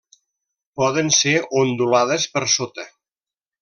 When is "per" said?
2.35-2.47